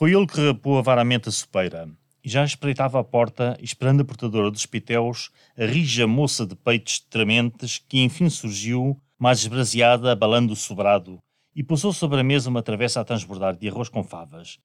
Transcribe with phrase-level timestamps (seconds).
[0.00, 1.86] Foi ele que rapou avaramente a sopeira,
[2.24, 7.00] e já espreitava a porta, esperando a portadora dos pitéus, a rija moça de peitos
[7.00, 11.18] trementes, que enfim surgiu, mais esbraseada, abalando o sobrado,
[11.54, 14.58] e pousou sobre a mesa uma travessa a transbordar de arroz com favas.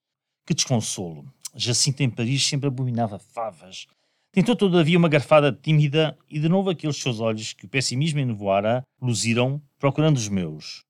[0.46, 1.30] Que desconsolo!
[1.54, 3.86] Jacinto em Paris sempre abominava favas.
[4.32, 8.82] Tentou todavia uma garfada tímida e de novo aqueles seus olhos que o pessimismo enovoara
[8.98, 10.86] luziram, procurando os meus.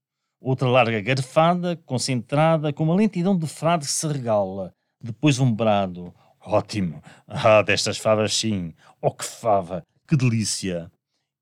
[0.46, 4.72] Outra larga garfada, concentrada, com uma lentidão de frade que se regala.
[5.02, 6.14] Depois um brado.
[6.40, 7.02] Ótimo!
[7.26, 8.72] Ah, destas favas sim!
[9.02, 9.82] Oh, que fava!
[10.06, 10.88] Que delícia!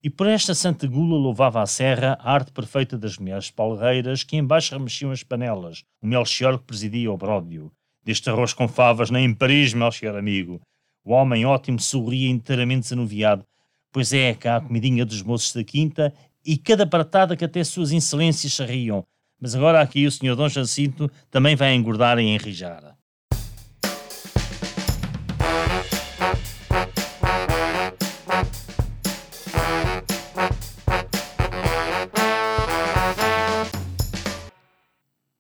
[0.02, 4.38] E por esta santa gula louvava a serra a arte perfeita das mulheres palreiras que
[4.38, 7.70] embaixo remexiam as panelas, o Melchior que presidia o bródio.
[8.02, 10.62] Deste arroz com favas nem em Paris, Melchior amigo.
[11.04, 13.45] O homem ótimo sorria inteiramente desanuviado,
[13.92, 16.10] pois é cá a comidinha dos moços da quinta
[16.44, 19.02] e cada pratada que até suas insolências se riam.
[19.40, 22.96] Mas agora aqui o senhor Dom Jacinto também vai engordar e enrijar.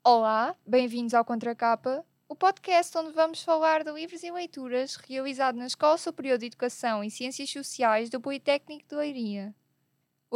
[0.02, 5.66] Olá, bem-vindos ao Contracapa, o podcast onde vamos falar de livros e leituras realizado na
[5.66, 9.54] Escola Superior de Educação e Ciências Sociais do Politécnico de Leiria.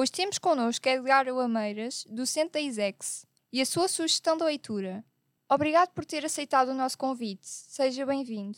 [0.01, 5.05] Hoje temos connosco Edgar Lameiras, docente da ISEX, e a sua sugestão de leitura.
[5.51, 7.41] Obrigado por ter aceitado o nosso convite.
[7.43, 8.57] Seja bem-vindo.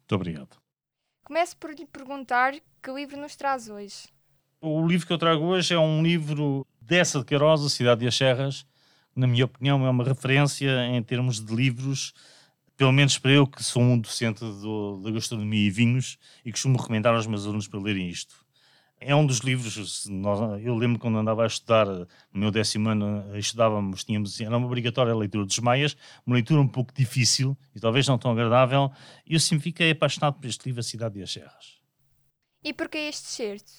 [0.00, 0.56] Muito obrigado.
[1.22, 4.08] Começo por lhe perguntar que livro nos traz hoje.
[4.60, 8.08] O livro que eu trago hoje é um livro dessa de Queiroz, A Cidade e
[8.08, 8.66] as Serras,
[9.14, 12.12] na minha opinião, é uma referência em termos de livros,
[12.76, 16.76] pelo menos para eu que sou um docente do, da gastronomia e vinhos e costumo
[16.76, 18.49] recomendar aos meus alunos para lerem isto.
[19.02, 20.06] É um dos livros,
[20.62, 25.10] eu lembro quando andava a estudar, no meu décimo ano, estudávamos, tínhamos, era uma obrigatória
[25.10, 28.92] a leitura dos Maias, uma leitura um pouco difícil e talvez não tão agradável,
[29.26, 31.80] e eu sempre fiquei apaixonado por este livro, A Cidade e as Serras.
[32.62, 33.72] E porquê este certo?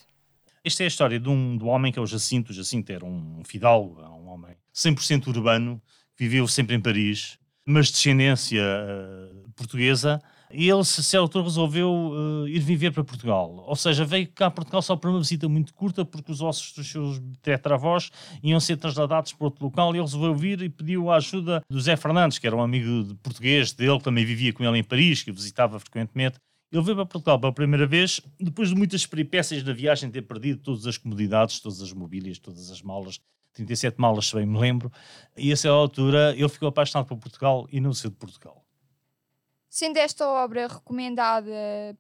[0.64, 2.52] Esta é a história de um, de um homem que é o Jacinto.
[2.52, 5.80] O Jacinto era um fidalgo, um homem 100% urbano,
[6.18, 10.20] viveu sempre em Paris, mas de descendência uh, portuguesa.
[10.54, 13.64] E ele, se autor, resolveu uh, ir viver para Portugal.
[13.68, 16.74] Ou seja, veio cá a Portugal só para uma visita muito curta, porque os ossos
[16.74, 18.12] dos seus tetravós
[18.44, 19.94] iam ser trasladados para outro local.
[19.94, 23.16] E ele resolveu vir e pediu a ajuda do Zé Fernandes, que era um amigo
[23.24, 26.38] português dele, que também vivia com ele em Paris, que visitava frequentemente.
[26.72, 30.62] Ele veio para Portugal pela primeira vez, depois de muitas peripécias da viagem, ter perdido
[30.62, 33.20] todas as comodidades, todas as mobílias, todas as malas,
[33.54, 34.90] 37 malas, se bem me lembro,
[35.38, 38.64] e a essa altura ele ficou apaixonado por Portugal e não saiu de Portugal.
[39.74, 41.50] Sendo esta obra recomendada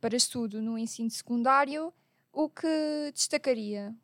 [0.01, 1.93] para estudo no ensino secundário,
[2.33, 2.67] o que
[3.13, 3.95] destacaria?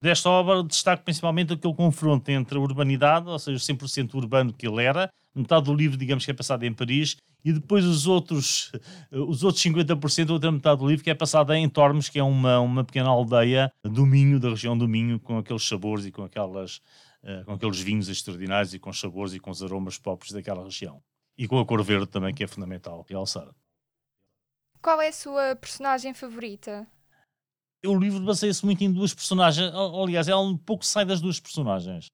[0.00, 4.80] Desta obra destaco principalmente aquele confronto entre a urbanidade, ou seja, 100% urbano que ele
[4.80, 8.70] era, metade do livro, digamos que é passado em Paris, e depois os outros,
[9.10, 12.22] os outros 50%, a outra metade do livro, que é passada em Tormes, que é
[12.22, 16.22] uma, uma pequena aldeia do Minho, da região do Minho, com aqueles sabores e com,
[16.22, 16.76] aquelas,
[17.24, 20.62] uh, com aqueles vinhos extraordinários e com os sabores e com os aromas próprios daquela
[20.62, 21.02] região.
[21.36, 23.52] E com a cor verde também, que é fundamental realçar.
[24.80, 26.86] Qual é a sua personagem favorita?
[27.84, 29.70] O livro baseia-se muito em duas personagens.
[29.74, 32.06] Aliás, ela um pouco sai das duas personagens.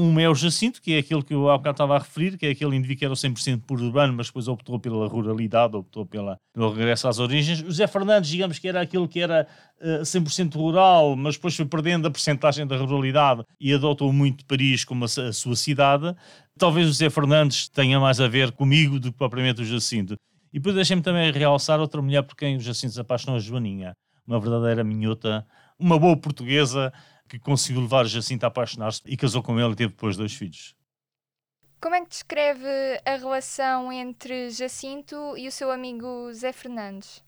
[0.00, 2.46] Um é o Jacinto, que é aquele que eu há bocado estava a referir, que
[2.46, 6.38] é aquele indivíduo que era 100% por urbano, mas depois optou pela ruralidade, optou pela,
[6.54, 7.62] pelo regresso às origens.
[7.62, 9.44] O Zé Fernandes, digamos que era aquele que era
[9.80, 14.46] uh, eh, 100% rural, mas depois foi perdendo a percentagem da ruralidade e adotou muito
[14.46, 16.14] Paris como a, a sua cidade.
[16.56, 20.14] Talvez o Zé Fernandes tenha mais a ver comigo do que propriamente o Jacinto.
[20.52, 23.96] E depois deixem-me também realçar outra mulher por quem o Jacinto se apaixonou, a Joaninha,
[24.24, 25.44] uma verdadeira minhota,
[25.76, 26.92] uma boa portuguesa,
[27.28, 30.74] que conseguiu levar Jacinto a apaixonar-se e casou com ele e teve depois dois filhos.
[31.80, 37.22] Como é que descreve a relação entre Jacinto e o seu amigo Zé Fernandes?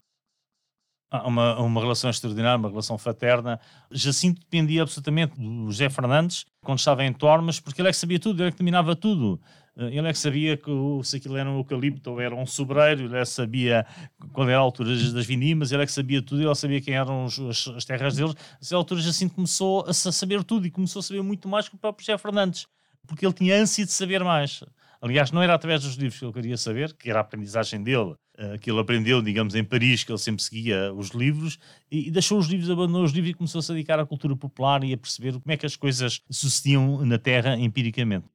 [1.13, 3.61] Ah, uma, uma relação extraordinária, uma relação fraterna.
[3.91, 8.21] Jacinto dependia absolutamente do José Fernandes quando estava em Tormes, porque ele é que sabia
[8.21, 9.41] tudo, ele é que dominava tudo.
[9.81, 10.71] Eh, ele é que sabia que
[11.03, 13.87] se aquilo era um eucalipto ou era um sobreiro, ele é que sabia
[14.33, 17.25] qual era a altura das vindimas, ele é que sabia tudo, ele sabia quem eram
[17.25, 18.35] os, as, as, terras deles.
[18.71, 21.79] A altura Jacinto começou a saber tudo e começou a saber muito mais que o
[21.79, 22.67] próprio José Fernandes,
[23.07, 24.63] porque ele tinha ânsia de saber mais.
[25.03, 28.13] Aliás, não era através dos livros que ele queria saber, que era a aprendizagem dele,
[28.39, 31.59] uh, que ele aprendeu, digamos, em Paris, que ele sempre seguia os livros,
[31.91, 34.85] e, deixou os livros, abandonou os livros e começou a se dedicar à cultura popular
[34.85, 38.27] e a perceber como é que as coisas sucediam na Terra empiricamente.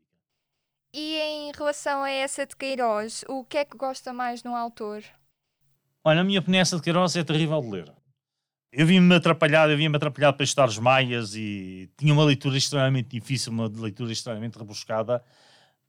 [0.98, 5.04] E em relação a essa de Queiroz, o que é que gosta mais no autor?
[6.02, 7.94] Olha, a minha opinião, essa de Queiroz é terrível de ler.
[8.72, 13.10] Eu vim-me atrapalhado, eu vim-me atrapalhado para estudar os maias e tinha uma leitura extremamente
[13.10, 15.22] difícil, uma leitura extremamente rebuscada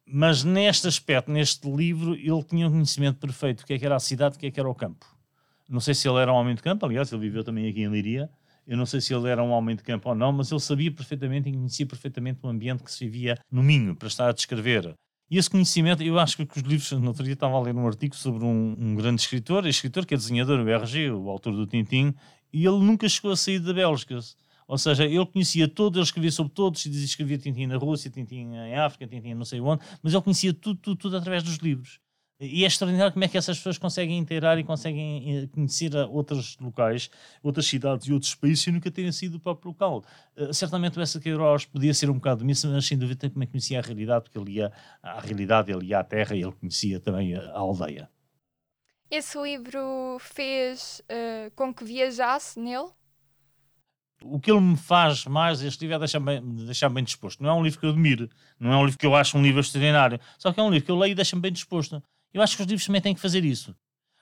[0.05, 3.94] Mas neste aspecto, neste livro, ele tinha um conhecimento perfeito do que, é que era
[3.94, 5.06] a cidade, do que, é que era o campo.
[5.69, 7.88] Não sei se ele era um homem de campo, aliás, ele viveu também aqui em
[7.88, 8.29] Liria.
[8.67, 10.91] Eu não sei se ele era um homem de campo ou não, mas ele sabia
[10.91, 14.95] perfeitamente e conhecia perfeitamente o ambiente que se vivia no Minho, para estar a descrever.
[15.31, 17.87] E esse conhecimento, eu acho que os livros, no outro dia estava a ler um
[17.87, 21.67] artigo sobre um, um grande escritor, escritor que é desenhador, o RG, o autor do
[21.67, 22.15] Tintim,
[22.53, 24.19] e ele nunca chegou a sair da Bélgica.
[24.69, 28.75] Ou seja, ele conhecia todos, ele escrevia sobre todos, escrevia Tintim na Rússia, Tintim em
[28.77, 32.01] África, Tintim não sei onde, mas ele conhecia tudo, tudo, tudo através dos livros.
[32.38, 36.59] E é extraordinário como é que essas pessoas conseguem inteirar e conseguem eh, conhecer outros
[36.61, 37.09] locais,
[37.43, 40.05] outras cidades e outros países sem nunca terem sido o próprio local.
[40.37, 43.79] Uh, certamente o Essa Queiroz podia ser um bocado misso, mas sem dúvida também conhecia
[43.79, 44.71] a realidade, porque ele ia
[45.03, 48.11] à realidade, ele ia à terra e ele conhecia também a, a aldeia.
[49.11, 52.91] Esse livro fez uh, com que viajasse nele?
[54.23, 57.43] o que ele me faz mais este livro é deixar-me deixar bem disposto.
[57.43, 58.29] Não é um livro que eu admiro,
[58.59, 60.87] não é um livro que eu acho um livro extraordinário, só que é um livro
[60.87, 62.03] que eu leio e deixa-me bem disposto.
[62.32, 63.75] Eu acho que os livros também têm que fazer isso.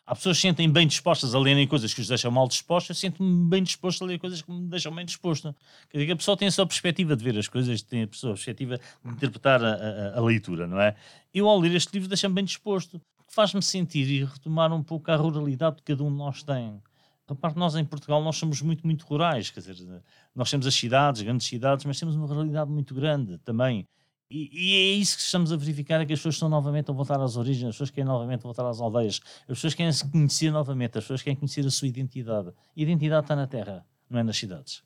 [0.06, 2.90] Há pessoas que se sentem bem dispostas a lerem coisas que os deixam mal dispostos,
[2.90, 5.56] eu sinto-me bem disposto a ler coisas que me deixam bem disposto.
[5.88, 8.34] Quer dizer, a pessoa tem a sua perspectiva de ver as coisas, tem a sua
[8.34, 10.94] perspectiva de interpretar a, a, a leitura, não é?
[11.32, 15.16] Eu, ao ler este livro, deixa-me bem disposto, faz-me sentir e retomar um pouco a
[15.16, 16.82] ruralidade que cada um de nós tem.
[17.26, 20.02] Repare, nós em Portugal nós somos muito, muito rurais, quer dizer,
[20.34, 23.88] nós temos as cidades, grandes cidades, mas temos uma realidade muito grande também.
[24.36, 26.92] E, e, é isso que estamos a verificar, é que as pessoas estão novamente a
[26.92, 30.50] voltar às origens, as pessoas querem novamente voltar às aldeias, as pessoas querem se conhecer
[30.50, 32.48] novamente, as pessoas querem conhecer a sua identidade.
[32.48, 34.82] A identidade está na terra, não é nas cidades.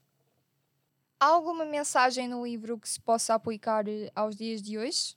[1.19, 5.17] Há alguma mensagem no livro que se possa aplicar eh, aos dias de hoje?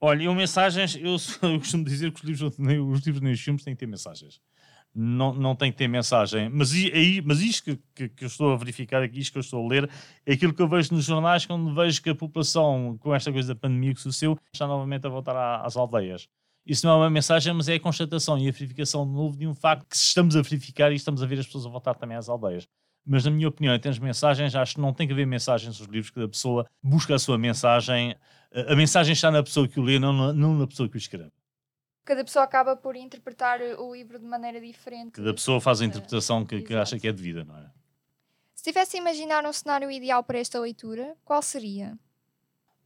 [0.00, 1.14] Olha, eu mensagens, eu,
[1.48, 3.86] eu costumo dizer que os livros, nem, os livros nem os filmes têm que ter
[3.86, 4.40] mensagens
[4.94, 6.48] não, não tem que ter mensagem.
[6.48, 9.40] Mas, aí, mas isto que, que, que, eu estou a verificar aqui, isto que eu
[9.40, 9.90] estou a ler,
[10.24, 13.54] é aquilo que eu vejo nos jornais quando vejo que a população, com esta coisa
[13.54, 16.28] da pandemia que sucedeu, está novamente a voltar às aldeias.
[16.64, 19.46] Isso não é uma mensagem, mas é a constatação e a verificação de novo de
[19.46, 22.16] um facto que estamos a verificar e estamos a ver as pessoas a voltar também
[22.16, 22.66] às aldeias.
[23.06, 25.78] Mas, na minha opinião, em termos de mensagens, acho que não tem que haver mensagens
[25.78, 28.16] nos livros, cada pessoa busca a sua mensagem.
[28.66, 30.98] A mensagem está na pessoa que o lê, não na, não na pessoa que o
[30.98, 31.30] escreve
[32.04, 35.12] cada pessoa acaba por interpretar o livro de maneira diferente.
[35.12, 37.70] Cada pessoa faz a interpretação que, que acha que é devida, não é?
[38.54, 41.98] Se tivesse a imaginar um cenário ideal para esta leitura, qual seria?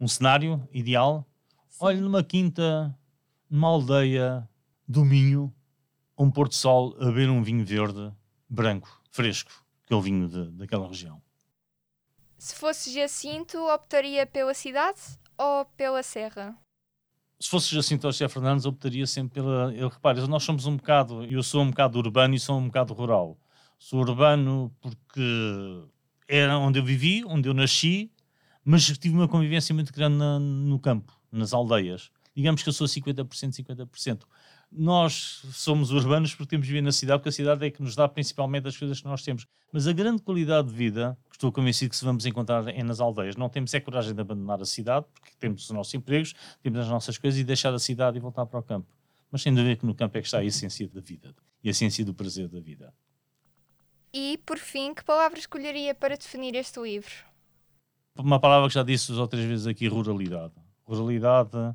[0.00, 1.26] Um cenário ideal?
[1.68, 1.78] Sim.
[1.80, 2.96] Olha, numa quinta,
[3.50, 4.48] numa aldeia
[4.86, 5.54] do Minho,
[6.16, 8.12] um pôr de sol a beber um vinho verde,
[8.48, 9.52] branco, fresco,
[9.84, 11.20] aquele vinho de, daquela região.
[12.38, 15.00] Se fosse Jacinto, optaria pela cidade
[15.36, 16.56] ou pela serra?
[17.40, 19.72] Se fosse Jacinto José Fernandes, optaria sempre pela.
[19.72, 21.24] Eu, repare, nós somos um bocado.
[21.24, 23.38] Eu sou um bocado urbano e sou um bocado rural.
[23.78, 25.84] Sou urbano porque
[26.26, 28.10] era onde eu vivi, onde eu nasci,
[28.64, 32.10] mas tive uma convivência muito grande na, no campo, nas aldeias.
[32.34, 34.22] Digamos que eu sou 50%, 50%
[34.70, 37.96] nós somos urbanos porque temos de viver na cidade, porque a cidade é que nos
[37.96, 39.46] dá principalmente as coisas que nós temos.
[39.72, 43.00] Mas a grande qualidade de vida, que estou convencido que se vamos encontrar é nas
[43.00, 43.36] aldeias.
[43.36, 46.88] Não temos é coragem de abandonar a cidade, porque temos os nossos empregos, temos as
[46.88, 48.88] nossas coisas e deixar a cidade e voltar para o campo.
[49.30, 51.70] Mas sem dúvida que no campo é que está a essência da vida e a
[51.70, 52.92] essência do prazer da vida.
[54.12, 57.12] E, por fim, que palavra escolheria para definir este livro?
[58.16, 60.54] Uma palavra que já disse duas ou três vezes aqui: ruralidade.
[60.84, 61.74] Ruralidade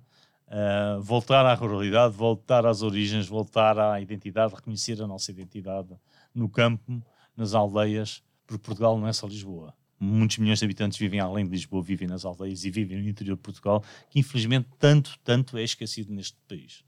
[0.53, 5.89] Uh, voltar à ruralidade, voltar às origens, voltar à identidade, reconhecer a nossa identidade
[6.31, 7.01] no campo,
[7.35, 9.73] nas aldeias, porque Portugal não é só Lisboa.
[9.99, 13.35] Muitos milhões de habitantes vivem além de Lisboa, vivem nas aldeias e vivem no interior
[13.35, 16.83] de Portugal, que infelizmente tanto, tanto é esquecido neste país.